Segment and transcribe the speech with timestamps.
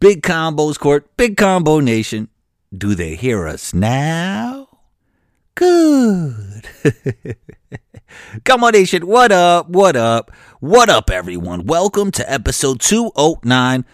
[0.00, 2.28] Big Combos Court, Big Combo Nation.
[2.72, 4.68] Do they hear us now?
[5.56, 6.68] Good.
[8.44, 9.68] Combo Nation, what up?
[9.68, 10.30] What up?
[10.60, 11.66] What up, everyone?
[11.66, 13.84] Welcome to episode 209.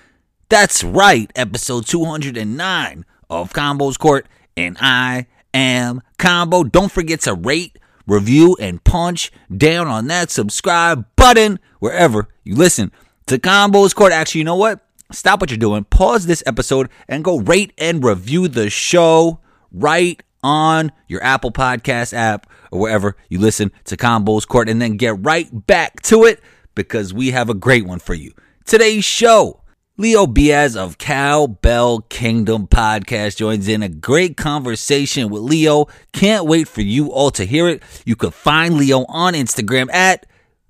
[0.51, 4.27] That's right, episode 209 of Combos Court,
[4.59, 6.65] and I am Combo.
[6.65, 12.93] Don't forget to rate, review, and punch down on that subscribe button wherever you listen
[13.27, 14.13] to Combos Court.
[14.13, 14.84] Actually, you know what?
[15.13, 19.41] Stop what you're doing, pause this episode, and go rate and review the show
[19.71, 24.97] right on your Apple Podcast app or wherever you listen to Combos Court, and then
[24.97, 26.41] get right back to it
[26.75, 28.33] because we have a great one for you.
[28.65, 29.61] Today's show.
[29.97, 35.87] Leo Biaz of Cowbell Kingdom podcast joins in a great conversation with Leo.
[36.13, 37.81] Can't wait for you all to hear it.
[38.05, 40.27] You can find Leo on Instagram at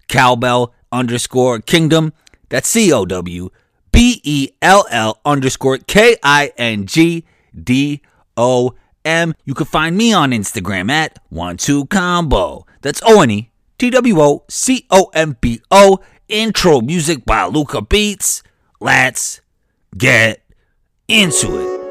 [0.08, 2.12] cowbell underscore kingdom.
[2.50, 3.48] That's C O W
[3.94, 8.02] B E L L underscore K I N G D
[8.36, 8.74] O
[9.04, 9.34] M.
[9.44, 12.66] You can find me on Instagram at one two combo.
[12.82, 16.00] That's O N E T W O C O M B O.
[16.26, 18.42] Intro music by Luca Beats.
[18.80, 19.40] Let's
[19.96, 20.42] get
[21.06, 21.83] into it.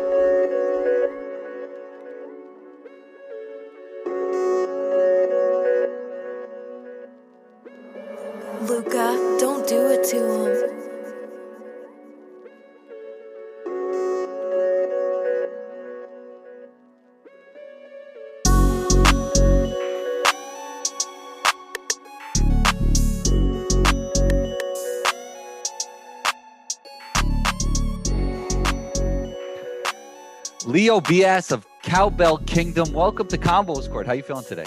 [30.83, 32.91] Leo of Cowbell Kingdom.
[32.91, 34.05] Welcome to Combos Court.
[34.05, 34.65] How you feeling today?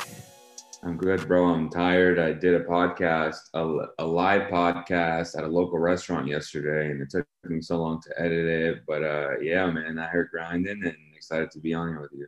[0.82, 1.44] I'm good, bro.
[1.48, 2.18] I'm tired.
[2.18, 7.10] I did a podcast, a, a live podcast at a local restaurant yesterday, and it
[7.10, 8.78] took me so long to edit it.
[8.88, 12.26] But uh, yeah, man, I heard grinding and excited to be on here with you.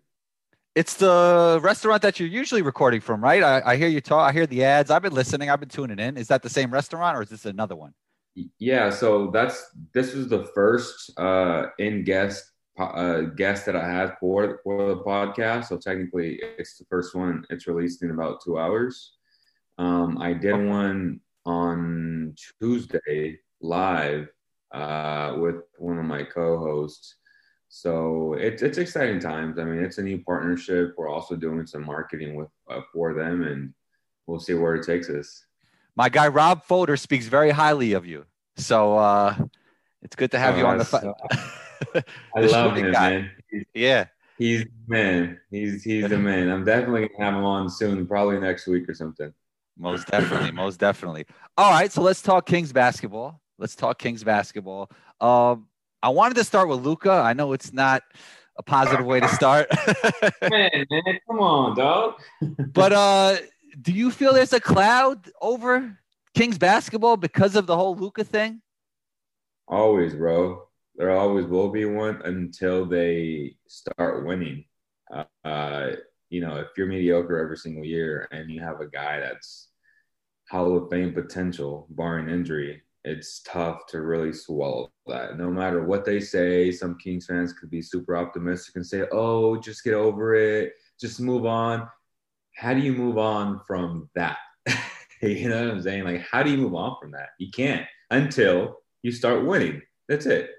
[0.75, 3.43] It's the restaurant that you're usually recording from, right?
[3.43, 4.29] I, I hear you talk.
[4.29, 4.91] I hear the ads.
[4.91, 5.49] I've been listening.
[5.49, 6.19] I've been tuning in.
[6.19, 7.95] Is that the same restaurant, or is this another one?
[8.59, 14.17] Yeah, so that's this was the first uh, in guest uh, guest that I had
[14.19, 15.67] for for the podcast.
[15.67, 17.45] So technically, it's the first one.
[17.51, 19.13] It's released in about two hours.
[19.79, 24.29] Um, I did one on Tuesday live
[24.73, 27.17] uh, with one of my co-hosts.
[27.69, 29.59] So it's it's exciting times.
[29.59, 30.95] I mean, it's a new partnership.
[30.97, 33.75] We're also doing some marketing with uh, for them, and
[34.27, 35.45] we'll see where it takes us.
[35.95, 38.25] My guy Rob Folder speaks very highly of you,
[38.57, 39.37] so uh,
[40.03, 41.15] it's good to have you on the.
[42.37, 43.11] I love shooting him, guy.
[43.11, 43.31] man.
[43.75, 44.07] Yeah.
[44.39, 45.41] he's the man.
[45.51, 46.49] He's he's the man.
[46.49, 49.33] I'm definitely gonna have him on soon, probably next week or something.
[49.77, 51.25] Most definitely, most definitely.
[51.57, 53.41] All right, so let's talk Kings basketball.
[53.59, 54.91] Let's talk Kings basketball.
[55.21, 55.69] Um,
[56.03, 57.11] I wanted to start with Luka.
[57.11, 58.03] I know it's not
[58.57, 59.69] a positive way to start,
[60.43, 62.21] Man, man, come on, dog.
[62.73, 63.37] but uh,
[63.81, 65.97] do you feel there's a cloud over
[66.35, 68.61] Kings basketball because of the whole Luka thing?
[69.69, 70.68] Always, bro.
[70.99, 74.65] There always will be one until they start winning.
[75.45, 75.91] Uh,
[76.29, 79.69] you know, if you're mediocre every single year and you have a guy that's
[80.51, 85.39] Hall of Fame potential, barring injury, it's tough to really swallow that.
[85.39, 89.57] No matter what they say, some Kings fans could be super optimistic and say, "Oh,
[89.57, 91.89] just get over it, just move on."
[92.57, 94.39] How do you move on from that?
[95.23, 96.03] you know what I'm saying?
[96.05, 97.31] Like, how do you move on from that?
[97.39, 99.81] You can't until you start winning.
[100.09, 100.51] That's it.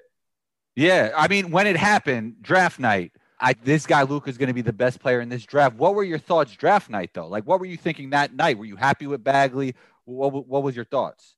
[0.75, 4.53] Yeah, I mean, when it happened, draft night, I this guy Luka is going to
[4.53, 5.75] be the best player in this draft.
[5.75, 7.27] What were your thoughts draft night though?
[7.27, 8.57] Like, what were you thinking that night?
[8.57, 9.75] Were you happy with Bagley?
[10.05, 11.35] What what was your thoughts?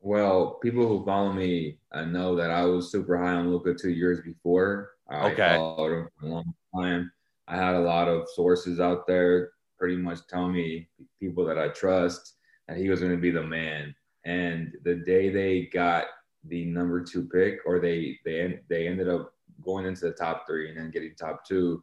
[0.00, 3.90] Well, people who follow me uh, know that I was super high on Luka two
[3.90, 4.90] years before.
[5.08, 5.56] I Okay.
[5.56, 7.10] followed him for a long time.
[7.48, 10.88] I had a lot of sources out there pretty much tell me
[11.20, 12.34] people that I trust
[12.68, 13.94] that he was going to be the man.
[14.24, 16.06] And the day they got
[16.48, 19.32] the number two pick, or they they they ended up
[19.62, 21.82] going into the top three and then getting top two,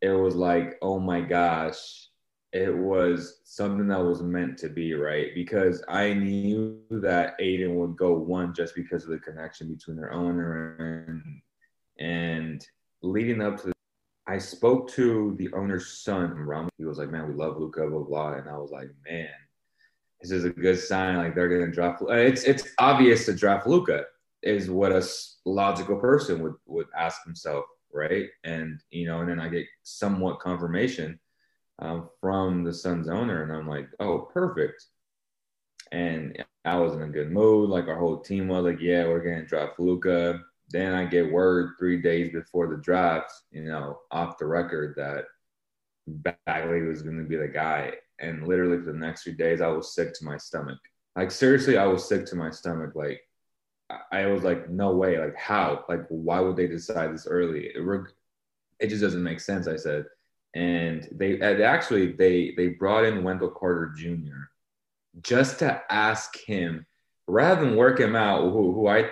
[0.00, 2.08] it was like, oh my gosh,
[2.52, 5.34] it was something that was meant to be, right?
[5.34, 10.12] Because I knew that Ayton would go one just because of the connection between their
[10.12, 10.76] owner
[11.08, 11.40] and
[11.98, 12.66] and
[13.02, 13.72] leading up to
[14.26, 16.70] I spoke to the owner's son around.
[16.78, 19.28] He was like, "Man, we love Luka, blah blah," and I was like, "Man,
[20.24, 21.18] this is a good sign.
[21.18, 22.02] Like they're gonna draft.
[22.08, 24.04] It's it's obvious to draft Luka
[24.42, 25.06] is what a
[25.44, 28.28] logical person would would ask himself, right?
[28.42, 31.20] And you know, and then I get somewhat confirmation
[31.78, 34.86] um, from the Suns owner, and I'm like, "Oh, perfect."
[35.92, 37.68] And I was in a good mood.
[37.68, 40.40] Like our whole team was like, yeah, we're gonna draft Luka.
[40.70, 45.26] Then I get word three days before the draft, you know, off the record that
[46.06, 47.92] Bagley was going to be the guy.
[48.20, 50.78] And literally for the next few days, I was sick to my stomach.
[51.16, 52.94] Like seriously, I was sick to my stomach.
[52.94, 53.20] Like
[54.12, 55.18] I was like, no way.
[55.18, 55.84] Like how?
[55.88, 57.66] Like why would they decide this early?
[57.74, 58.12] It,
[58.80, 59.68] it just doesn't make sense.
[59.68, 60.06] I said,
[60.54, 64.48] and they actually they they brought in Wendell Carter Jr.
[65.22, 66.86] just to ask him
[67.26, 69.10] rather than work him out, who, who I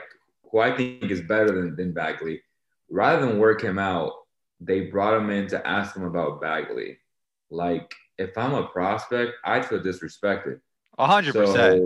[0.50, 2.42] who I think is better than, than Bagley,
[2.90, 4.12] rather than work him out,
[4.60, 6.98] they brought him in to ask him about Bagley.
[7.50, 10.60] Like, if I'm a prospect, I feel disrespected.
[10.98, 11.84] A hundred percent.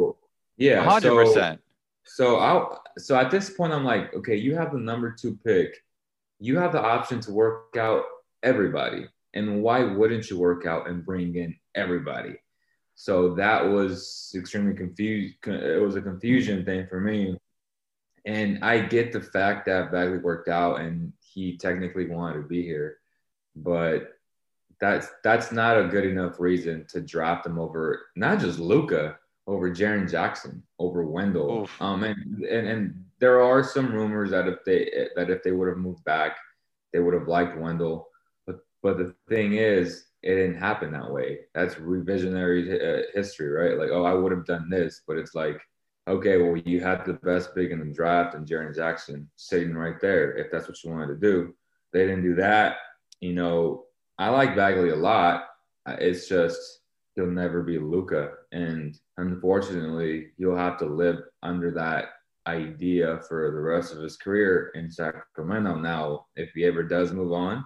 [0.57, 1.61] Yeah, hundred percent.
[2.05, 5.77] So I so at this point, I'm like, okay, you have the number two pick.
[6.39, 8.05] You have the option to work out
[8.43, 9.07] everybody.
[9.35, 12.37] And why wouldn't you work out and bring in everybody?
[12.95, 15.37] So that was extremely confused.
[15.47, 17.37] It was a confusion thing for me.
[18.25, 22.63] And I get the fact that Bagley worked out and he technically wanted to be
[22.63, 22.97] here,
[23.55, 24.16] but
[24.81, 29.71] that's that's not a good enough reason to draft them over not just Luka over
[29.71, 31.63] Jaren Jackson, over Wendell.
[31.63, 31.83] Oof.
[31.83, 35.69] Um, and, and and there are some rumors that if they that if they would
[35.69, 36.37] have moved back,
[36.93, 38.09] they would have liked Wendell.
[38.47, 41.41] But but the thing is, it didn't happen that way.
[41.55, 43.79] That's revisionary uh, history, right?
[43.79, 45.61] Like, oh, I would have done this, but it's like
[46.09, 50.01] okay, well, you had the best big in the draft and Jaren Jackson sitting right
[50.01, 51.55] there if that's what you wanted to do.
[51.93, 52.77] They didn't do that.
[53.21, 53.86] You know,
[54.19, 55.47] I like Bagley a lot.
[55.87, 56.81] Uh, it's just
[57.15, 62.07] he'll never be Luka, And unfortunately, he'll have to live under that
[62.47, 65.77] idea for the rest of his career in Sacramento.
[65.77, 67.65] Now, if he ever does move on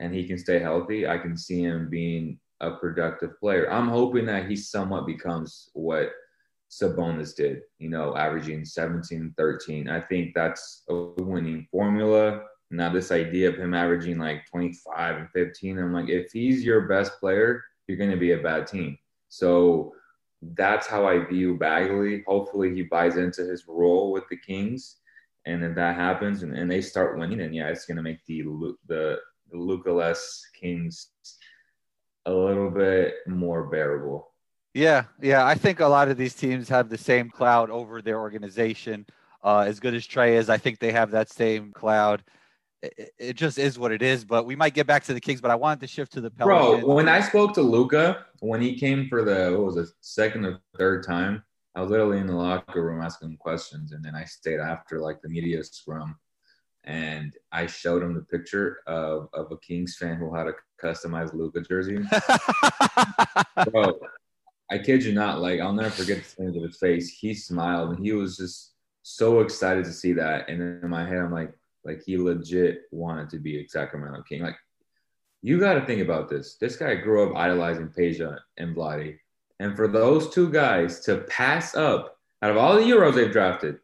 [0.00, 3.70] and he can stay healthy, I can see him being a productive player.
[3.70, 6.12] I'm hoping that he somewhat becomes what
[6.70, 9.88] Sabonis did, you know, averaging 17, 13.
[9.88, 12.42] I think that's a winning formula.
[12.72, 16.82] Now, this idea of him averaging like 25 and 15, I'm like, if he's your
[16.82, 18.98] best player, you're going to be a bad team.
[19.28, 19.92] So
[20.40, 22.24] that's how I view Bagley.
[22.26, 24.96] Hopefully, he buys into his role with the Kings.
[25.44, 28.24] And if that happens and, and they start winning, and yeah, it's going to make
[28.26, 28.42] the,
[28.86, 29.18] the,
[29.50, 31.08] the less Kings
[32.26, 34.32] a little bit more bearable.
[34.74, 35.44] Yeah, yeah.
[35.44, 39.06] I think a lot of these teams have the same cloud over their organization.
[39.44, 42.22] Uh, as good as Trae is, I think they have that same cloud.
[42.82, 44.24] It, it, just is what it is.
[44.24, 45.40] But we might get back to the Kings.
[45.40, 46.82] But I wanted to shift to the Pelicans.
[46.82, 50.44] Bro, when I spoke to Luka when he came for the what was it, second
[50.44, 51.44] or third time,
[51.74, 55.22] I was literally in the locker room asking questions, and then I stayed after like
[55.22, 56.18] the media scrum,
[56.84, 61.34] and I showed him the picture of of a Kings fan who had a customized
[61.34, 61.98] Luka jersey.
[63.70, 64.00] Bro,
[64.72, 67.10] I kid you not, like I'll never forget the image of his face.
[67.10, 70.48] He smiled and he was just so excited to see that.
[70.48, 71.52] And in my head, I'm like,
[71.84, 74.42] like he legit wanted to be a Sacramento King.
[74.42, 74.56] Like,
[75.42, 76.54] you got to think about this.
[76.54, 79.18] This guy grew up idolizing Peja and Vlade.
[79.58, 83.78] And for those two guys to pass up, out of all the Euros they've drafted,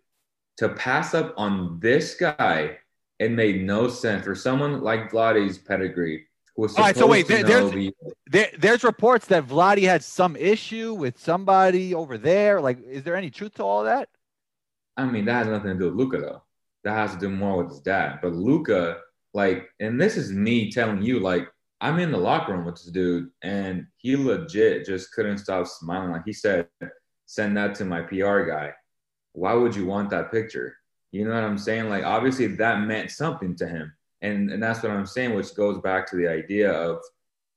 [0.59, 2.79] to pass up on this guy,
[3.19, 4.25] it made no sense.
[4.25, 6.27] For someone like Vlade's pedigree,
[6.59, 7.95] all right, so wait, there, there's the,
[8.27, 12.61] there, there's reports that Vlade had some issue with somebody over there.
[12.61, 14.09] Like, is there any truth to all that?
[14.97, 16.43] I mean, that has nothing to do with Luka though.
[16.89, 18.21] That has to do more with his dad.
[18.23, 18.97] But Luka,
[19.35, 21.47] like, and this is me telling you, like,
[21.83, 26.13] I'm in the locker room with this dude, and he legit just couldn't stop smiling.
[26.13, 26.67] Like he said,
[27.27, 28.73] send that to my PR guy.
[29.35, 30.77] Why would you want that picture?
[31.13, 31.91] You know what I'm saying?
[31.91, 33.93] Like, obviously, that meant something to him.
[34.23, 37.03] And, and that's what I'm saying, which goes back to the idea of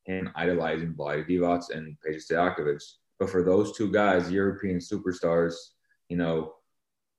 [0.04, 2.84] him idolizing Vlade Divac and Peja Stojakovic.
[3.18, 5.54] But for those two guys, European superstars,
[6.10, 6.56] you know,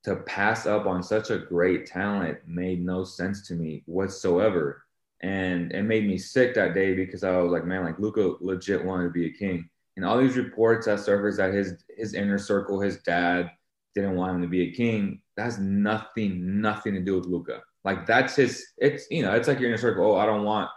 [0.05, 4.85] to pass up on such a great talent made no sense to me whatsoever.
[5.21, 8.85] And it made me sick that day because I was like, man, like Luka legit
[8.85, 9.69] wanted to be a king.
[9.97, 13.51] And all these reports that surfaced that his his inner circle, his dad
[13.95, 15.21] didn't want him to be a king.
[15.37, 17.61] That's nothing, nothing to do with Luka.
[17.85, 18.65] Like that's his.
[18.79, 20.13] It's you know, it's like you're in a circle.
[20.13, 20.71] Oh, I don't want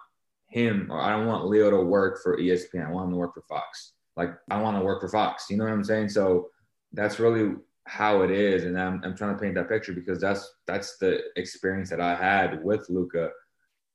[0.48, 2.86] him or I don't want Leo to work for ESPN.
[2.86, 3.94] I want him to work for Fox.
[4.16, 5.48] Like I want to work for Fox.
[5.50, 6.10] You know what I'm saying?
[6.10, 6.50] So
[6.94, 7.56] that's really
[7.86, 11.22] how it is, and I'm I'm trying to paint that picture because that's that's the
[11.36, 13.32] experience that I had with Luka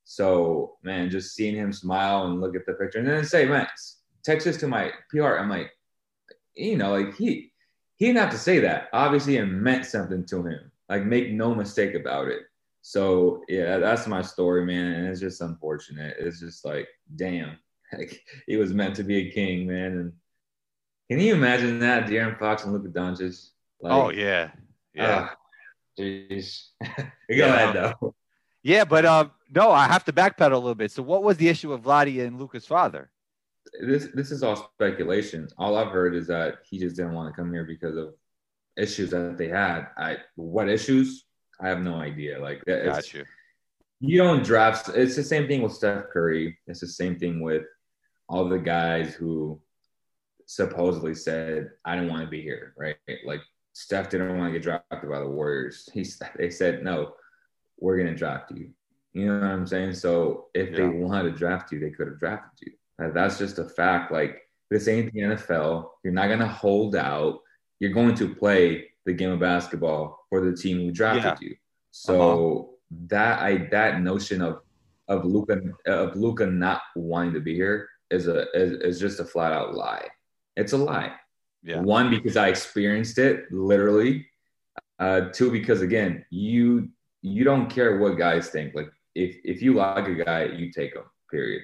[0.03, 3.67] So man, just seeing him smile and look at the picture, and then say, man,
[4.23, 5.37] text this to my PR.
[5.37, 5.71] I'm like,
[6.55, 7.51] you know, like he
[7.97, 8.89] he didn't have to say that.
[8.93, 10.71] Obviously, it meant something to him.
[10.89, 12.43] Like make no mistake about it.
[12.81, 16.17] So yeah, that's my story, man, and it's just unfortunate.
[16.19, 17.57] It's just like, damn,
[17.97, 19.91] like he was meant to be a king, man.
[19.97, 20.13] And
[21.09, 23.49] can you imagine that, De'Aaron Fox and Luka Doncic?
[23.81, 24.51] Like, oh yeah,
[24.93, 25.35] yeah, ah,
[25.99, 26.67] Jeez.
[26.97, 27.45] Go Yeah.
[27.53, 28.15] ahead though.
[28.63, 28.85] yeah.
[28.85, 30.91] But um, no, I have to backpedal a little bit.
[30.91, 33.09] So, what was the issue with Vlade and Luka's father?
[33.81, 35.47] This this is all speculation.
[35.57, 38.13] All I've heard is that he just didn't want to come here because of
[38.77, 39.87] issues that they had.
[39.97, 41.25] I what issues?
[41.59, 42.39] I have no idea.
[42.39, 43.25] Like it's, Got you.
[43.99, 44.89] you don't draft.
[44.89, 46.57] It's the same thing with Steph Curry.
[46.67, 47.63] It's the same thing with
[48.27, 49.61] all the guys who
[50.47, 52.97] supposedly said, "I don't want to be here." Right?
[53.25, 53.41] Like
[53.73, 55.89] Steph didn't want to get drafted by the Warriors.
[55.93, 56.05] He
[56.37, 57.13] they said, "No,
[57.79, 58.71] we're gonna draft you."
[59.13, 59.93] You know what I'm saying?
[59.93, 63.11] So if they wanted to draft you, they could have drafted you.
[63.13, 64.11] That's just a fact.
[64.11, 65.89] Like this ain't the NFL.
[66.03, 67.41] You're not gonna hold out.
[67.79, 71.55] You're going to play the game of basketball for the team who drafted you.
[71.91, 72.97] So uh-huh.
[73.07, 74.61] that I that notion of
[75.07, 79.25] of Luka of Luka not wanting to be here is a is, is just a
[79.25, 80.07] flat out lie.
[80.55, 81.13] It's a lie.
[81.63, 81.81] Yeah.
[81.81, 84.27] One because I experienced it literally.
[84.99, 86.89] Uh, two because again, you
[87.21, 88.73] you don't care what guys think.
[88.75, 91.03] Like if if you like a guy, you take him.
[91.29, 91.63] Period.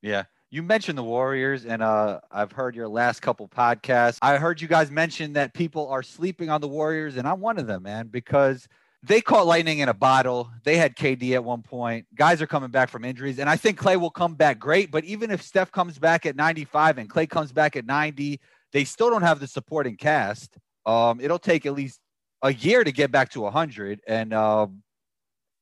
[0.00, 0.24] Yeah.
[0.50, 4.18] You mentioned the Warriors, and uh, I've heard your last couple podcasts.
[4.20, 7.58] I heard you guys mention that people are sleeping on the Warriors, and I'm one
[7.58, 8.68] of them, man, because
[9.02, 10.50] they caught lightning in a bottle.
[10.64, 12.06] They had KD at one point.
[12.14, 14.90] Guys are coming back from injuries, and I think Klay will come back great.
[14.90, 18.38] But even if Steph comes back at 95 and Klay comes back at 90,
[18.72, 20.56] they still don't have the supporting cast.
[20.84, 22.00] Um, it'll take at least
[22.42, 24.82] a year to get back to 100, and um,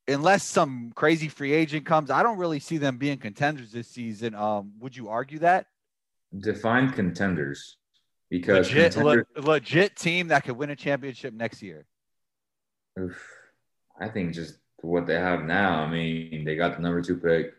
[0.08, 4.34] unless some crazy free agent comes, I don't really see them being contenders this season.
[4.34, 5.66] Um, would you argue that
[6.38, 7.76] Define contenders
[8.30, 11.86] because legit, contender- le- legit team that could win a championship next year?
[12.98, 13.20] Oof.
[14.00, 15.82] I think just what they have now.
[15.82, 17.52] I mean, they got the number two pick.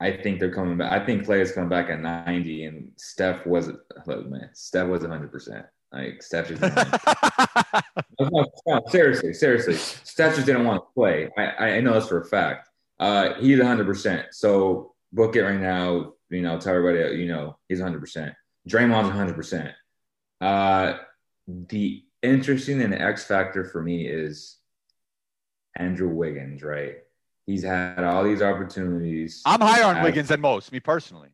[0.00, 0.92] I think they're coming back.
[0.92, 3.70] I think Klay is coming back at 90, and Steph was
[4.06, 4.50] look, man.
[4.52, 5.30] Steph was 100.
[5.30, 6.76] percent Like Steph just didn't
[8.32, 9.74] no, no, seriously, seriously.
[9.74, 11.30] Steph just didn't want to play.
[11.38, 12.68] I, I know this for a fact.
[12.98, 13.86] Uh, he's 100.
[13.86, 16.12] percent So book it right now.
[16.30, 17.16] You know, tell everybody.
[17.16, 18.00] You know, he's 100.
[18.00, 18.34] percent
[18.68, 19.36] Draymond's 100.
[19.36, 19.70] percent
[20.40, 20.98] Uh,
[21.46, 24.58] the interesting and X factor for me is
[25.76, 26.96] Andrew Wiggins, right?
[27.46, 29.42] He's had all these opportunities.
[29.44, 31.28] I'm higher on Wiggins than most, me personally.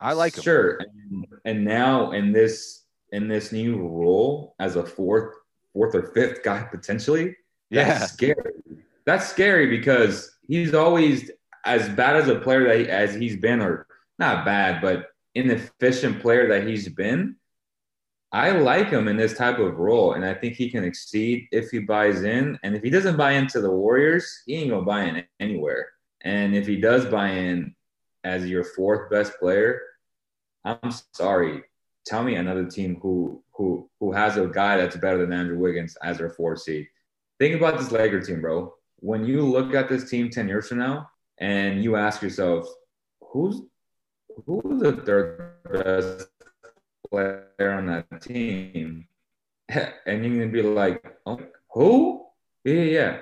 [0.00, 0.42] I like him.
[0.42, 0.78] Sure.
[0.78, 5.34] And, and now in this in this new role as a fourth,
[5.72, 7.36] fourth or fifth guy potentially,
[7.70, 7.98] Yeah.
[7.98, 8.52] that's scary.
[9.04, 11.30] That's scary because he's always
[11.64, 13.86] as bad as a player that he, as he's been, or
[14.18, 17.36] not bad, but inefficient player that he's been.
[18.32, 21.70] I like him in this type of role, and I think he can exceed if
[21.70, 22.58] he buys in.
[22.62, 25.88] And if he doesn't buy into the Warriors, he ain't gonna buy in anywhere.
[26.20, 27.74] And if he does buy in
[28.22, 29.80] as your fourth best player,
[30.64, 31.64] I'm sorry.
[32.06, 35.96] Tell me another team who who who has a guy that's better than Andrew Wiggins
[36.02, 36.86] as their fourth seed.
[37.38, 38.74] Think about this Laker team, bro.
[39.00, 42.68] When you look at this team ten years from now, and you ask yourself,
[43.20, 43.62] who's
[44.46, 46.28] who's the third best
[47.10, 49.06] player on that team,
[49.68, 51.40] and you're gonna be like, oh,
[51.72, 52.26] who?
[52.64, 53.18] Yeah, yeah,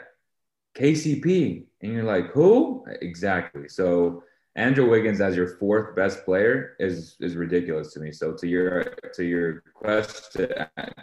[0.77, 2.85] KCP, and you're like, who?
[3.01, 3.69] Exactly.
[3.69, 4.23] So
[4.59, 8.11] Andrew Wiggins as your fourth best player is is ridiculous to me.
[8.11, 10.49] So to your to your question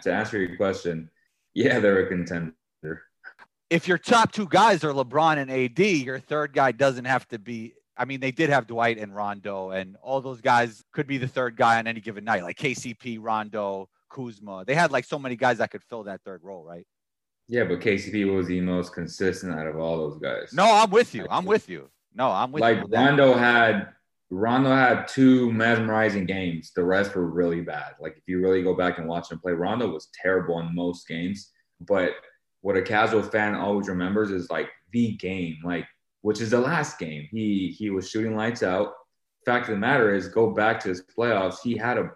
[0.02, 1.10] to answer your question,
[1.54, 2.54] yeah, they're a contender.
[3.70, 7.38] If your top two guys are LeBron and AD, your third guy doesn't have to
[7.38, 7.72] be.
[7.96, 11.28] I mean, they did have Dwight and Rondo, and all those guys could be the
[11.28, 14.64] third guy on any given night, like KCP, Rondo, Kuzma.
[14.66, 16.86] They had like so many guys that could fill that third role, right?
[17.48, 20.52] Yeah, but KCP was the most consistent out of all those guys.
[20.52, 21.26] No, I'm with you.
[21.30, 21.88] I'm with you.
[22.14, 22.88] No, I'm with like you.
[22.88, 23.06] that.
[23.06, 23.88] Rondo had
[24.30, 26.72] Rondo had two mesmerizing games.
[26.74, 27.94] The rest were really bad.
[28.00, 31.06] Like if you really go back and watch him play, Rondo was terrible in most
[31.06, 31.52] games.
[31.80, 32.12] But
[32.62, 35.86] what a casual fan always remembers is like the game, like
[36.22, 37.28] which is the last game.
[37.30, 38.92] He he was shooting lights out.
[39.44, 41.58] Fact of the matter is, go back to his playoffs.
[41.62, 42.10] He had a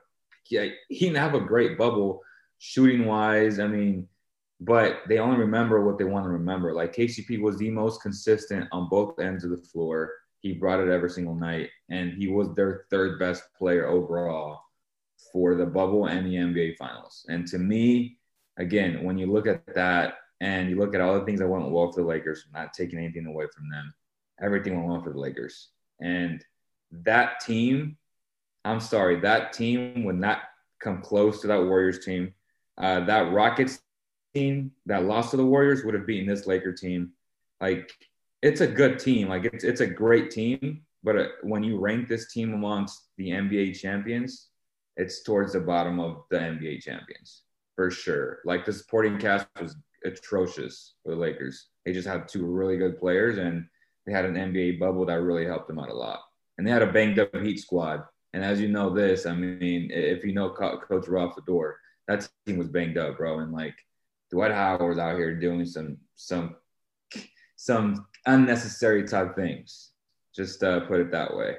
[0.44, 2.20] he, he didn't have a great bubble
[2.58, 3.58] shooting wise.
[3.58, 4.08] I mean,
[4.60, 6.74] but they only remember what they want to remember.
[6.74, 10.12] Like KCP was the most consistent on both ends of the floor.
[10.40, 14.60] He brought it every single night, and he was their third best player overall
[15.32, 17.26] for the bubble and the NBA Finals.
[17.28, 18.18] And to me,
[18.58, 21.70] again, when you look at that and you look at all the things that went
[21.70, 23.92] well for the Lakers, not taking anything away from them,
[24.42, 25.68] everything went well for the Lakers.
[26.00, 26.44] And
[26.90, 27.96] that team,
[28.64, 30.42] I'm sorry, that team would not
[30.80, 32.34] come close to that Warriors team.
[32.78, 33.82] Uh, that Rockets
[34.34, 37.12] team that lost to the Warriors would have beaten this Laker team.
[37.60, 37.90] Like
[38.42, 39.28] it's a good team.
[39.28, 40.82] Like it's it's a great team.
[41.02, 44.48] But uh, when you rank this team amongst the NBA champions,
[44.96, 47.42] it's towards the bottom of the NBA champions.
[47.76, 48.40] for sure.
[48.44, 51.68] Like the supporting cast was atrocious for the Lakers.
[51.84, 53.66] They just have two really good players, and
[54.06, 56.20] they had an NBA bubble that really helped them out a lot.
[56.58, 58.02] And they had a banged up Heat squad.
[58.32, 61.76] And as you know, this, I mean, if you know Coach Ralph Fedor,
[62.06, 63.40] that team was banged up, bro.
[63.40, 63.74] And like
[64.30, 66.56] Dwight Howard was out here doing some some
[67.56, 69.90] some unnecessary type things.
[70.34, 71.56] Just uh, put it that way.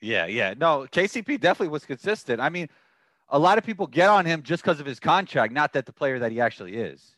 [0.00, 0.54] Yeah, yeah.
[0.56, 2.40] No, KCP definitely was consistent.
[2.40, 2.68] I mean,
[3.28, 5.92] a lot of people get on him just because of his contract, not that the
[5.92, 7.14] player that he actually is.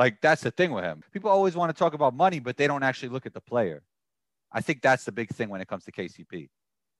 [0.00, 1.02] Like that's the thing with him.
[1.12, 3.82] People always want to talk about money, but they don't actually look at the player.
[4.50, 6.48] I think that's the big thing when it comes to KCP.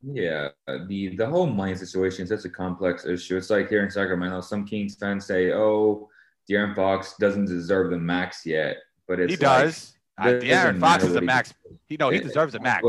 [0.02, 0.48] Yeah,
[0.86, 3.38] the the whole money situation is such a complex issue.
[3.38, 6.10] It's like here in Sacramento, some Kings fans say, "Oh,
[6.46, 8.76] De'Aaron Fox doesn't deserve the max yet,"
[9.08, 9.94] but it's he does.
[10.18, 11.54] Like, uh, De'Aaron Fox is a max.
[11.86, 12.84] He no, he deserves a max.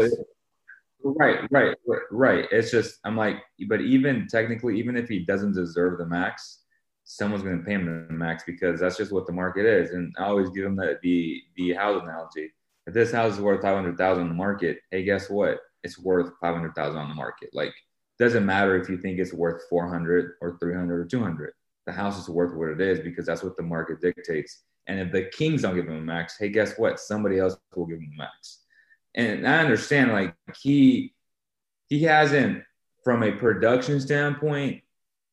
[1.04, 1.78] Right, right,
[2.12, 2.46] right.
[2.52, 3.38] It's just I'm like,
[3.70, 6.61] but even technically, even if he doesn't deserve the max,
[7.16, 9.92] someone's going to pay him the max because that's just what the market is.
[9.92, 12.52] And I always give them the the the house analogy.
[12.88, 15.60] If this house is worth five hundred thousand on the market, hey, guess what?
[15.84, 17.50] It's worth five hundred thousand on the market.
[17.54, 17.74] Like,
[18.20, 21.54] doesn't matter if you think it's worth four hundred or three hundred or two hundred.
[21.86, 24.64] The house is worth what it is because that's what the market dictates.
[24.88, 27.00] And if the Kings don't give him a max, hey, guess what?
[27.00, 28.62] Somebody else will give him a max
[29.16, 31.14] and I understand like he
[31.90, 32.64] he hasn't
[33.04, 34.84] from a production standpoint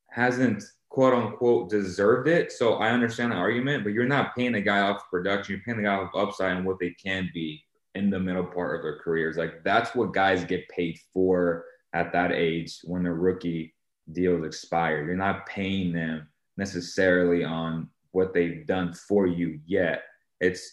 [0.08, 0.64] hasn't
[0.98, 2.50] quote unquote deserved it.
[2.50, 5.54] So I understand the argument, but you're not paying a guy off production.
[5.54, 7.64] You're paying the guy off upside and what they can be
[7.94, 9.36] in the middle part of their careers.
[9.36, 13.76] Like that's what guys get paid for at that age when their rookie
[14.10, 15.06] deals expire.
[15.06, 16.26] You're not paying them
[16.56, 20.02] necessarily on what they've done for you yet.
[20.40, 20.68] It's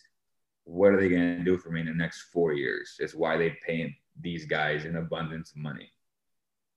[0.63, 2.95] what are they going to do for me in the next four years?
[2.99, 5.91] Is why they pay these guys an abundance of money.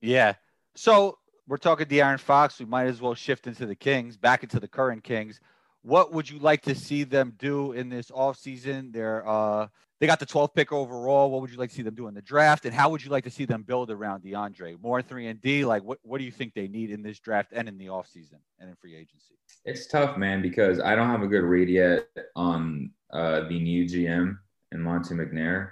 [0.03, 0.35] Yeah.
[0.77, 1.17] So
[1.49, 2.59] we're talking De'Aaron Fox.
[2.59, 5.41] We might as well shift into the Kings, back into the current Kings.
[5.83, 8.93] What would you like to see them do in this offseason?
[8.93, 9.69] They're uh
[10.01, 11.31] they got the 12th pick overall.
[11.31, 12.67] What would you like to see them do in the draft?
[12.67, 14.81] And how would you like to see them build around DeAndre?
[14.81, 17.53] More three and D, like what, what do you think they need in this draft
[17.53, 19.35] and in the offseason and in free agency?
[19.65, 23.87] It's tough, man, because I don't have a good read yet on uh, the new
[23.87, 24.39] GM
[24.71, 25.71] and Monte McNair.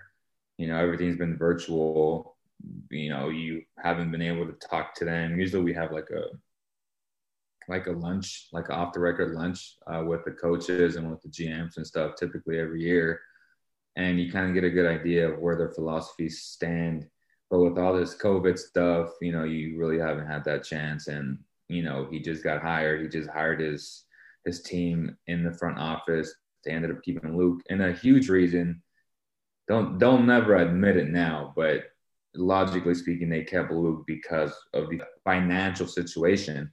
[0.59, 2.36] You know, everything's been virtual.
[2.90, 5.38] You know, you haven't been able to talk to them.
[5.38, 6.25] Usually, we have like a
[7.69, 11.29] like a lunch, like off the record lunch uh, with the coaches and with the
[11.29, 12.16] GMs and stuff.
[12.16, 13.21] Typically every year,
[13.97, 17.07] and you kind of get a good idea of where their philosophies stand.
[17.51, 21.07] But with all this COVID stuff, you know, you really haven't had that chance.
[21.09, 21.38] And
[21.69, 23.03] you know, he just got hired.
[23.03, 24.05] He just hired his
[24.45, 26.35] his team in the front office
[26.66, 27.62] they ended up keeping Luke.
[27.71, 28.83] And a huge reason,
[29.69, 31.85] don't don't never admit it now, but
[32.37, 36.70] logically speaking, they kept Luke because of the financial situation,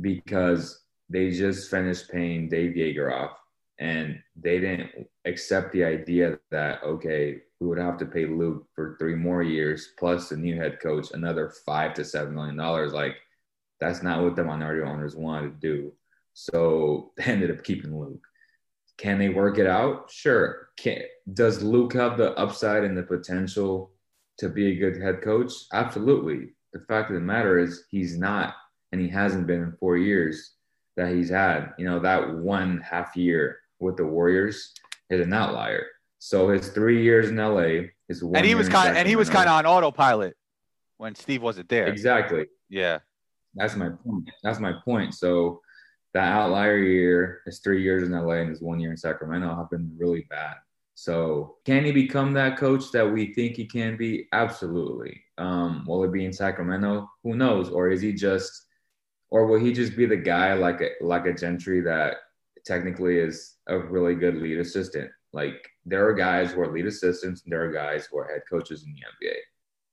[0.00, 3.38] because they just finished paying Dave Joerger off
[3.78, 4.90] and they didn't
[5.24, 9.90] accept the idea that okay, we would have to pay Luke for three more years
[9.98, 12.92] plus the new head coach another five to seven million dollars.
[12.92, 13.16] Like
[13.80, 15.92] that's not what the minority owners wanted to do.
[16.34, 18.24] So they ended up keeping Luke.
[18.96, 20.10] Can they work it out?
[20.10, 20.70] Sure.
[20.76, 23.92] Can, does Luke have the upside and the potential
[24.38, 25.52] to be a good head coach?
[25.72, 26.50] Absolutely.
[26.72, 28.54] The fact of the matter is he's not,
[28.92, 30.54] and he hasn't been in four years
[30.96, 31.72] that he's had.
[31.78, 34.72] You know, that one half year with the Warriors
[35.10, 35.86] is an outlier.
[36.18, 38.36] So his three years in LA is one.
[38.36, 40.36] And he was kind, and he was kind of on autopilot
[40.96, 41.86] when Steve wasn't there.
[41.86, 42.46] Exactly.
[42.68, 42.98] Yeah.
[43.54, 44.30] That's my point.
[44.42, 45.14] That's my point.
[45.14, 45.60] So
[46.14, 49.70] that outlier year, his three years in LA and his one year in Sacramento have
[49.70, 50.56] been really bad.
[50.98, 54.26] So can he become that coach that we think he can be?
[54.32, 55.22] Absolutely.
[55.38, 57.08] Um, will it be in Sacramento?
[57.22, 57.70] Who knows?
[57.70, 58.66] Or is he just,
[59.30, 62.16] or will he just be the guy like a like a Gentry that
[62.66, 65.08] technically is a really good lead assistant?
[65.32, 68.42] Like there are guys who are lead assistants, and there are guys who are head
[68.50, 69.36] coaches in the NBA,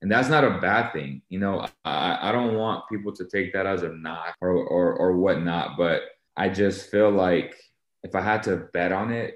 [0.01, 1.21] and that's not a bad thing.
[1.29, 4.95] You know, I, I don't want people to take that as a knock or or
[4.95, 6.01] or whatnot, but
[6.35, 7.55] I just feel like
[8.01, 9.35] if I had to bet on it,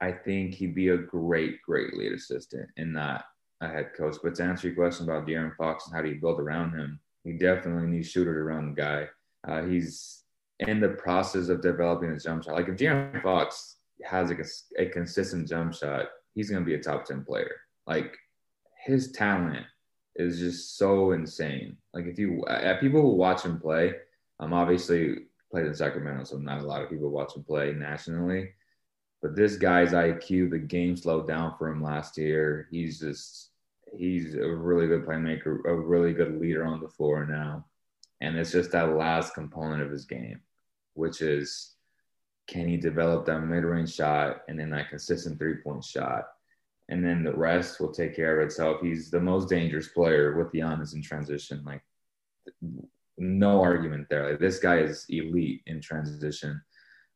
[0.00, 3.24] I think he'd be a great, great lead assistant and not
[3.60, 4.16] a head coach.
[4.22, 7.00] But to answer your question about De'Aaron Fox and how do you build around him,
[7.24, 9.08] he definitely needs shooters around the guy.
[9.46, 10.24] Uh, he's
[10.60, 12.54] in the process of developing a jump shot.
[12.54, 14.36] Like if De'Aaron Fox has a,
[14.82, 17.56] a consistent jump shot, he's going to be a top 10 player.
[17.86, 18.16] Like
[18.84, 19.66] his talent
[20.14, 21.76] is just so insane.
[21.94, 23.94] Like if you, uh, people who watch him play,
[24.40, 28.50] um, obviously played in Sacramento, so not a lot of people watch him play nationally.
[29.22, 32.68] But this guy's IQ, the game slowed down for him last year.
[32.70, 33.50] He's just
[33.94, 37.64] he's a really good playmaker, a really good leader on the floor now.
[38.20, 40.40] And it's just that last component of his game,
[40.94, 41.74] which is
[42.46, 46.28] can he develop that mid-range shot and then that consistent three-point shot?
[46.88, 48.80] And then the rest will take care of itself.
[48.80, 51.64] He's the most dangerous player with the Giannis in transition.
[51.64, 51.82] Like
[53.18, 54.30] no argument there.
[54.30, 56.62] Like this guy is elite in transition.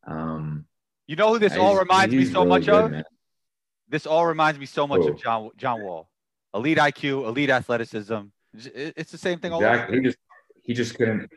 [0.06, 0.66] Um,
[1.11, 2.90] You know who this all reminds me so really much good, of?
[2.92, 3.03] man.
[3.88, 6.09] This all reminds me so much of John John Wall.
[6.55, 8.14] Elite IQ, elite athleticism.
[8.55, 9.96] It's the same thing all Exactly.
[9.99, 10.03] over.
[10.03, 10.18] He just
[10.62, 11.29] he just couldn't.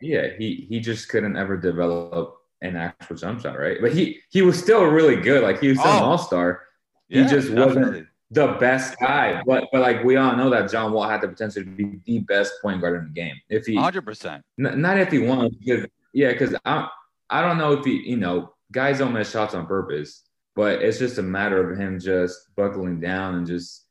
[0.00, 3.76] Yeah, he he just couldn't ever develop an actual jump shot, right?
[3.80, 5.44] But he he was still really good.
[5.44, 6.06] Like he was still an Oh.
[6.06, 6.62] all star.
[7.08, 9.44] He Yeah, just wasn't the best guy.
[9.46, 12.18] But but like we all know that John Wall had the potential to be the
[12.18, 13.36] best point guard in the game.
[13.48, 14.42] If he 100%.
[14.58, 16.88] Not if he wants, because yeah, because I
[17.30, 20.98] I don't know if he you know guys don't miss shots on purpose, but it's
[20.98, 23.86] just a matter of him just buckling down and just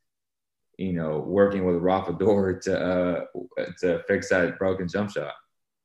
[0.77, 3.25] you know working with Rafa Dor to uh
[3.81, 5.33] to fix that broken jump shot.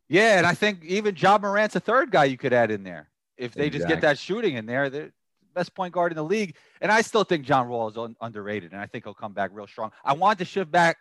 [0.09, 3.11] Yeah, and I think even Ja Morant's a third guy you could add in there.
[3.37, 5.12] If they just get that shooting in there, they're
[5.54, 6.57] best point guard in the league.
[6.80, 9.50] And I still think John Wall is un- underrated, and I think he'll come back
[9.52, 9.92] real strong.
[10.04, 10.98] I want to shift back,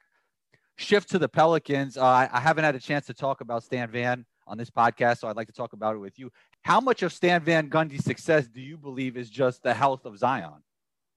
[0.77, 1.97] shift to the Pelicans.
[1.97, 5.19] Uh, I, I haven't had a chance to talk about Stan Van on this podcast,
[5.19, 6.32] so I'd like to talk about it with you.
[6.62, 10.17] How much of Stan Van Gundy's success do you believe is just the health of
[10.17, 10.63] Zion?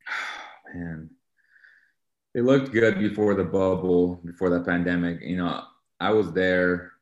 [0.75, 1.11] Man,
[2.35, 5.21] they looked good before the bubble, before the pandemic.
[5.23, 5.63] You know,
[6.01, 6.93] I was there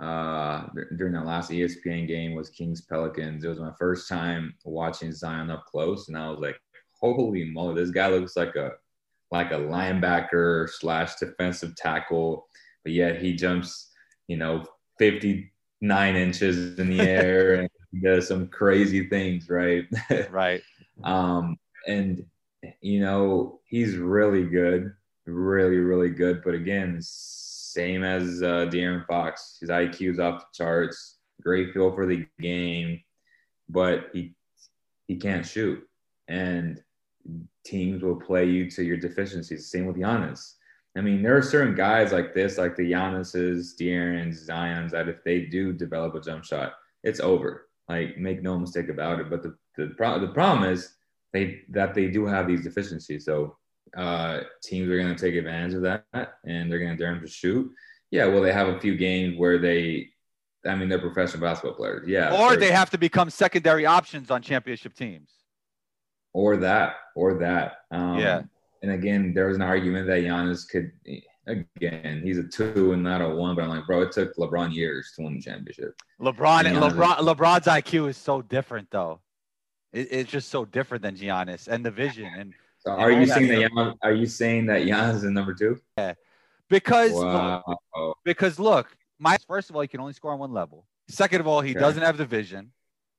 [0.00, 0.66] uh,
[0.96, 3.44] during that last ESPN game was Kings Pelicans.
[3.44, 6.60] It was my first time watching Zion up close, and I was like,
[7.00, 8.72] "Holy moly, this guy looks like a
[9.30, 12.46] like a linebacker slash defensive tackle,
[12.84, 13.90] but yet he jumps,
[14.28, 14.64] you know,
[14.98, 15.52] fifty
[15.84, 17.70] nine inches in the air and
[18.02, 19.84] does some crazy things, right?"
[20.30, 20.62] Right.
[21.02, 22.24] Um, and
[22.80, 24.94] you know, he's really good,
[25.26, 26.42] really, really good.
[26.44, 31.18] But again, same as uh, De'Aaron Fox, his IQ is off the charts.
[31.42, 33.00] Great feel for the game,
[33.68, 34.34] but he
[35.08, 35.86] he can't shoot,
[36.28, 36.80] and
[37.64, 39.70] teams will play you to your deficiencies.
[39.70, 40.54] Same with Giannis.
[40.96, 45.24] I mean, there are certain guys like this, like the Giannis's, De'Aaron's, Zion's, that if
[45.24, 47.66] they do develop a jump shot, it's over.
[47.88, 49.28] Like, make no mistake about it.
[49.28, 50.94] But the the, pro- the problem is
[51.32, 53.24] they that they do have these deficiencies.
[53.24, 53.56] So
[53.96, 56.04] uh, teams are going to take advantage of that,
[56.44, 57.70] and they're going to dare them to shoot.
[58.12, 60.10] Yeah, well, they have a few games where they,
[60.64, 62.06] I mean, they're professional basketball players.
[62.08, 65.30] Yeah, Or they're- have to become secondary options on championship teams.
[66.32, 67.78] or that, or that.
[67.90, 68.42] Um, Yeah.
[68.84, 70.92] And again, there was an argument that Giannis could.
[71.46, 74.74] Again, he's a two and not a one, but I'm like, bro, it took LeBron
[74.74, 75.94] years to win the championship.
[76.20, 79.20] LeBron and LeBron, LeBron's IQ is so different, though.
[79.94, 82.30] It, it's just so different than Giannis and the vision.
[82.38, 83.70] And So are all you saying that?
[83.70, 85.78] Giannis, are you saying that Giannis is number two?
[85.96, 86.12] Yeah,
[86.68, 87.62] because Wow.
[88.22, 90.86] because look, my first of all, he can only score on one level.
[91.08, 91.80] Second of all, he Okay.
[91.80, 92.72] doesn't have the vision.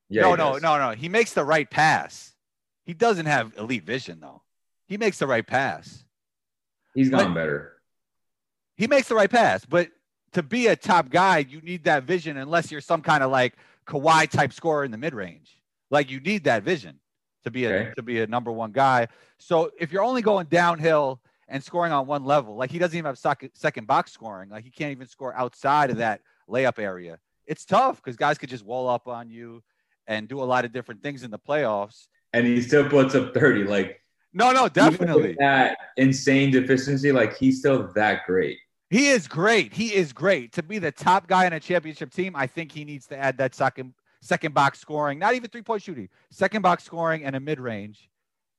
[0.10, 0.62] Yeah, no, no, does.
[0.62, 0.92] no, no.
[0.96, 2.36] He makes the right pass.
[2.86, 4.44] He doesn't have elite vision though.
[4.88, 6.04] He makes the right pass.
[6.94, 7.74] He's But- gone better.
[8.78, 9.90] He makes the right pass, but
[10.34, 13.56] to be a top guy, you need that vision unless you're some kind of like
[13.88, 15.62] Kawhi type scorer in the mid range.
[15.90, 17.00] Like you need that vision
[17.46, 17.94] to be a Okay.
[17.96, 19.08] to be a number one guy.
[19.40, 23.06] So if you're only going downhill and scoring on one level, like he doesn't even
[23.08, 27.18] have sec- second box scoring, like he can't even score outside of that layup area.
[27.46, 29.64] It's tough because guys could just wall up on you
[30.08, 32.08] and do a lot of different things in the playoffs.
[32.34, 33.64] And he still puts up 30.
[33.64, 34.02] Like,
[34.36, 35.38] No, no, definitely.
[35.40, 38.58] that insane deficiency, like, he's still that great.
[38.90, 39.74] He is great.
[39.74, 40.52] He is great.
[40.54, 43.38] To be the top guy in a championship team, I think he needs to add
[43.38, 47.40] that second second box scoring, not even three point shooting, second box scoring and a
[47.40, 48.10] mid range.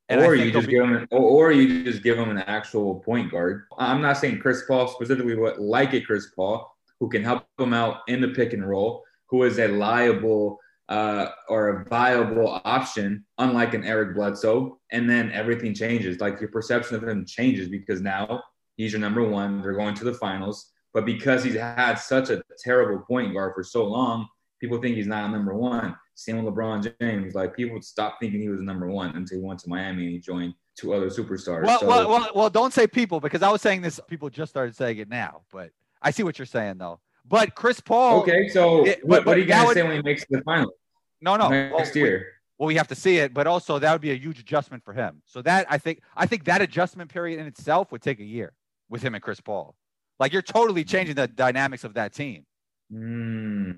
[0.09, 3.65] or you just give him, or, or you just give him an actual point guard.
[3.77, 7.75] I'm not saying Chris Paul specifically, but like a Chris Paul who can help him
[7.75, 10.59] out in the pick and roll, who is a liable
[10.89, 14.79] uh, or a viable option, unlike an Eric Bledsoe.
[14.93, 16.21] And then everything changes.
[16.21, 18.43] Like your perception of him changes because now
[18.77, 19.63] he's your number one.
[19.63, 20.73] They're going to the finals.
[20.95, 24.27] But because he's had such a terrible point guard for so long,
[24.61, 25.95] people think he's not number one.
[26.15, 27.35] Same with LeBron James.
[27.35, 30.19] Like people stopped thinking he was number one until he went to Miami and he
[30.19, 31.65] joined two other superstars.
[31.65, 34.01] Well, So- well, well, well, don't say people because I was saying this.
[34.09, 35.71] People just started saying it now, but
[36.01, 37.01] I see what you're saying though.
[37.29, 39.97] But Chris Paul, okay, so it- what, but- what are you that gonna say when
[39.97, 40.73] he makes the finals
[41.21, 42.27] no, no, next well, we- year?
[42.59, 44.93] well, we have to see it, but also that would be a huge adjustment for
[44.93, 45.23] him.
[45.27, 48.53] So that I think, I think that adjustment period in itself would take a year
[48.89, 49.75] with him and Chris Paul.
[50.21, 52.47] Like you're totally changing the dynamics of that team.
[52.91, 53.73] Hmm.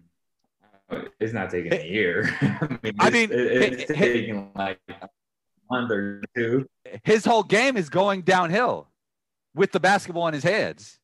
[1.20, 2.28] It's not taking a year.
[2.40, 5.08] I mean, I it's, mean, it- it's it- it- taking like a
[5.70, 6.66] month or two.
[7.02, 8.88] His whole game is going downhill
[9.54, 10.98] with the basketball in his hands.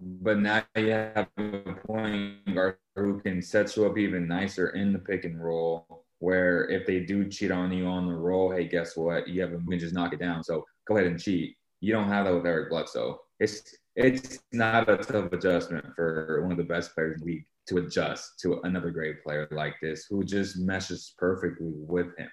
[0.00, 4.92] But now you have a point guard who can set you up even nicer in
[4.92, 6.04] the pick and roll.
[6.20, 9.28] where if they do cheat on you on the roll, hey, guess what?
[9.28, 10.42] You have a can just knock it down.
[10.42, 11.56] So go ahead and cheat.
[11.80, 13.20] You don't have that with Eric Bledsoe.
[13.40, 17.46] It's it's not a tough adjustment for one of the best players in the league
[17.68, 22.30] to adjust to another great player like this who just meshes perfectly with him.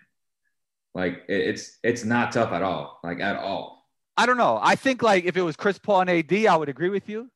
[0.95, 3.87] Like it's it's not tough at all, like at all.
[4.17, 4.59] I don't know.
[4.61, 7.29] I think like if it was Chris Paul and AD, I would agree with you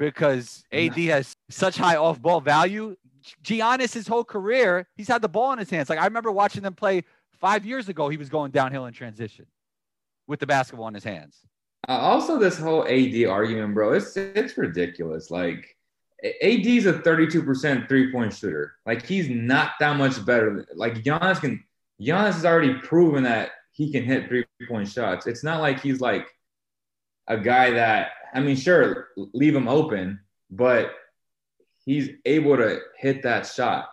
[0.00, 2.96] because AD has such high off ball value.
[3.44, 5.90] Giannis, his whole career, he's had the ball in his hands.
[5.90, 7.04] Like I remember watching them play
[7.38, 8.08] five years ago.
[8.08, 9.46] He was going downhill in transition
[10.26, 11.36] with the basketball in his hands.
[11.88, 15.30] Uh, also, this whole AD argument, bro, it's it's ridiculous.
[15.30, 15.76] Like
[16.24, 18.74] AD is a 32% three point shooter.
[18.86, 20.66] Like he's not that much better.
[20.74, 21.62] Like Giannis can
[22.00, 25.26] Giannis has already proven that he can hit three point shots.
[25.26, 26.26] It's not like he's like
[27.28, 30.92] a guy that I mean, sure, leave him open, but
[31.84, 33.88] he's able to hit that shot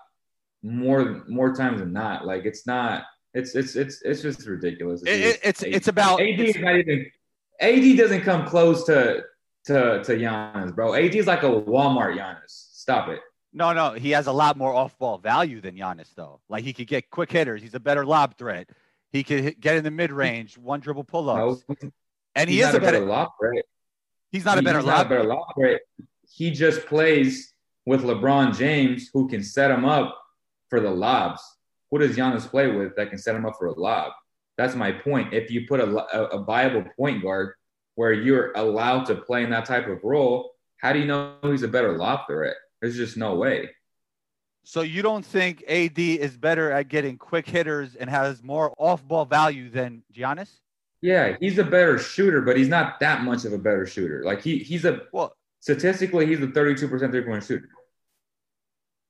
[0.63, 2.25] more more times than not.
[2.25, 3.03] Like it's not.
[3.33, 5.01] It's it's it's it's just ridiculous.
[5.03, 7.05] It, it, it's it's about AD it's, not even.
[7.59, 9.23] AD doesn't come close to
[9.65, 10.93] to to Giannis, bro.
[10.93, 12.47] AD is like a Walmart Giannis.
[12.47, 13.19] Stop it.
[13.53, 16.41] No, no, he has a lot more off-ball value than Giannis, though.
[16.49, 17.61] Like he could get quick hitters.
[17.61, 18.69] He's a better lob threat.
[19.11, 21.89] He could hit, get in the mid-range, one dribble pull-ups, No,
[22.35, 22.99] and he is a better.
[22.99, 23.63] lob threat.
[24.37, 24.97] He's not a better he's lob.
[24.97, 25.79] Not a better lob.
[26.29, 27.53] He just plays
[27.85, 30.17] with LeBron James, who can set him up
[30.69, 31.41] for the lobs.
[31.89, 34.11] Who does Giannis play with that can set him up for a lob?
[34.57, 35.33] That's my point.
[35.33, 37.53] If you put a, a, a viable point guard
[37.95, 41.63] where you're allowed to play in that type of role, how do you know he's
[41.63, 42.55] a better lob threat?
[42.81, 43.69] There's just no way.
[44.63, 49.25] So you don't think AD is better at getting quick hitters and has more off-ball
[49.25, 50.49] value than Giannis?
[51.01, 54.23] Yeah, he's a better shooter, but he's not that much of a better shooter.
[54.23, 57.69] Like he he's a Well, statistically he's a 32% three point shooter.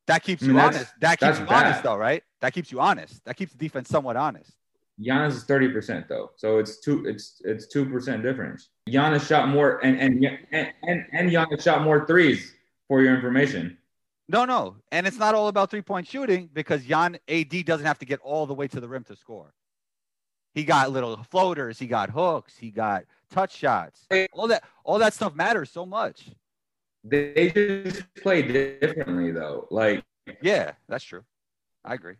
[0.07, 0.93] that keeps I mean, you honest.
[1.01, 1.65] That keeps you bad.
[1.67, 2.23] honest, though, right?
[2.41, 3.23] That keeps you honest.
[3.25, 4.51] That keeps the defense somewhat honest.
[4.99, 6.31] Giannis is 30% though.
[6.37, 8.69] So it's two it's it's 2% difference.
[8.89, 12.53] Giannis shot more and and and and, and Giannis shot more threes
[12.87, 13.77] for your information.
[14.29, 18.05] No, no, and it's not all about three-point shooting because Jan AD doesn't have to
[18.05, 19.53] get all the way to the rim to score.
[20.57, 21.77] He got little floaters.
[21.77, 22.57] He got hooks.
[22.57, 24.07] He got touch shots.
[24.33, 26.31] All that, all that stuff matters so much.
[27.03, 29.67] They just play differently though.
[29.69, 30.03] Like
[30.41, 31.23] Yeah, that's true.
[31.85, 32.15] I agree.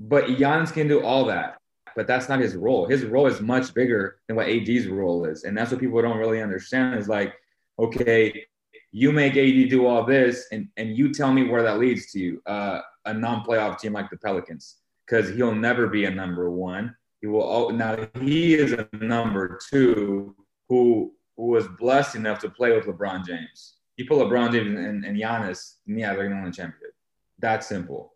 [0.00, 1.60] but Giannis can do all that.
[1.94, 2.88] But that's not his role.
[2.88, 5.44] His role is much bigger than what AD's role is.
[5.44, 7.34] And that's what people don't really understand is like,
[7.78, 8.46] okay,
[8.90, 12.18] you make AD do all this and, and you tell me where that leads to
[12.18, 12.42] you.
[12.46, 14.78] Uh, a non-playoff team like the Pelicans.
[15.06, 16.96] Because he'll never be a number one.
[17.26, 20.36] He will al- now he is a number two
[20.68, 23.78] who who was blessed enough to play with LeBron James.
[23.96, 26.94] You put LeBron James and, and Giannis, and yeah, they're gonna win the championship.
[27.40, 28.14] That simple.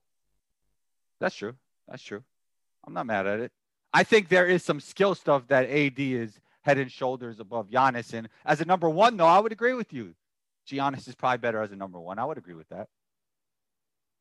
[1.18, 1.54] That's true.
[1.88, 2.22] That's true.
[2.86, 3.50] I'm not mad at it.
[3.92, 8.14] I think there is some skill stuff that AD is head and shoulders above Giannis.
[8.14, 10.14] And as a number one, though, I would agree with you.
[10.68, 12.20] Giannis is probably better as a number one.
[12.20, 12.86] I would agree with that.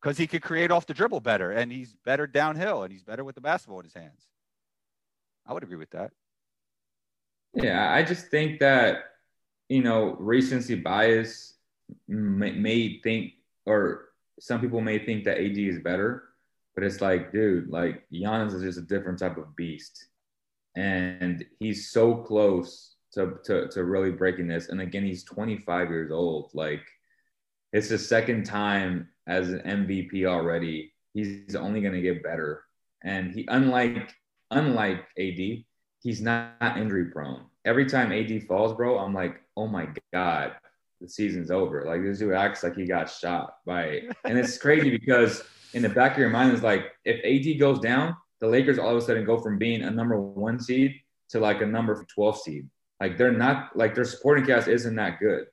[0.02, 3.24] Because he could create off the dribble better and he's better downhill and he's better
[3.24, 4.30] with the basketball in his hands.
[5.50, 6.12] I would agree with that.
[7.56, 9.06] Yeah, I just think that
[9.68, 11.56] you know recency bias
[12.08, 13.34] may, may think,
[13.66, 14.10] or
[14.40, 16.26] some people may think that AD is better,
[16.76, 20.06] but it's like, dude, like Giannis is just a different type of beast,
[20.78, 24.70] and he's so close to to to really breaking this.
[24.70, 26.52] And again, he's 25 years old.
[26.54, 26.86] Like,
[27.74, 30.94] it's the second time as an MVP already.
[31.16, 32.66] He's only going to get better,
[33.04, 34.14] and he unlike
[34.52, 35.64] unlike AD
[36.02, 37.46] he's not injury prone.
[37.66, 40.54] Every time AD falls, bro, I'm like, oh my God,
[41.02, 41.86] the season's over.
[41.86, 45.90] Like this dude acts like he got shot by and it's crazy because in the
[45.90, 49.02] back of your mind is like if AD goes down, the Lakers all of a
[49.02, 50.96] sudden go from being a number one seed
[51.30, 52.70] to like a number 12 seed.
[53.00, 55.46] Like they're not like their supporting cast isn't that good.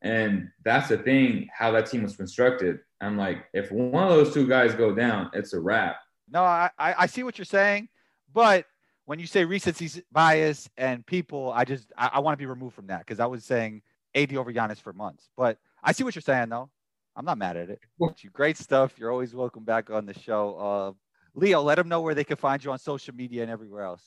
[0.00, 2.80] And that's the thing, how that team was constructed.
[3.00, 5.96] I'm like, if one of those two guys go down, it's a wrap.
[6.28, 7.88] No, I, I I see what you're saying,
[8.32, 8.66] but
[9.04, 12.74] when you say recency bias and people, I just I, I want to be removed
[12.74, 13.82] from that because I was saying
[14.14, 15.28] AD over Giannis for months.
[15.36, 16.70] But I see what you're saying though.
[17.14, 17.80] I'm not mad at it.
[18.00, 18.98] You great stuff.
[18.98, 20.56] You're always welcome back on the show.
[20.56, 20.92] Uh,
[21.34, 24.02] Leo, let them know where they can find you on social media and everywhere else.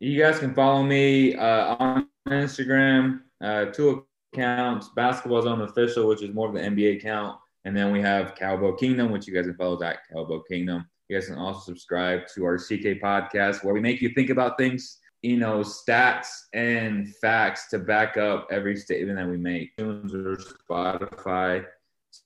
[0.00, 6.22] You guys can follow me uh, on Instagram, uh, two accounts, Basketball Zone Official, which
[6.22, 7.38] is more of the NBA account.
[7.64, 10.86] And then we have Cowbell Kingdom, which you guys can follow at Cowbell Kingdom.
[11.08, 14.56] You guys can also subscribe to our CK podcast where we make you think about
[14.56, 19.72] things, you know, stats and facts to back up every statement that we make.
[19.78, 20.38] or
[20.70, 21.64] Spotify,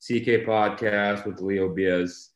[0.00, 2.28] CK podcast with Leo Biaz.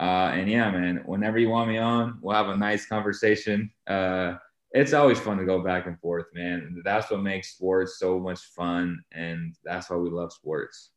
[0.00, 3.70] Uh, and yeah, man, whenever you want me on, we'll have a nice conversation.
[3.86, 4.36] Uh,
[4.70, 6.80] it's always fun to go back and forth, man.
[6.82, 10.90] That's what makes sports so much fun, and that's why we love sports.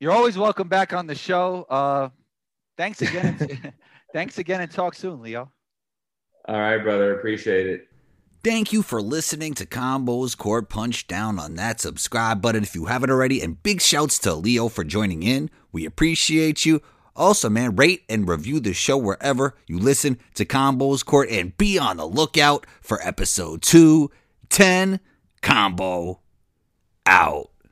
[0.00, 1.66] You're always welcome back on the show.
[1.68, 2.08] Uh,
[2.78, 3.74] thanks again.
[4.12, 5.50] thanks again, and talk soon, Leo.
[6.46, 7.18] All right, brother.
[7.18, 7.88] Appreciate it.
[8.44, 10.68] Thank you for listening to Combos Court.
[10.68, 13.42] Punch down on that subscribe button if you haven't already.
[13.42, 15.50] And big shouts to Leo for joining in.
[15.72, 16.80] We appreciate you.
[17.16, 21.76] Also, man, rate and review the show wherever you listen to Combos Court and be
[21.76, 25.00] on the lookout for episode 210
[25.42, 26.20] Combo
[27.04, 27.50] out.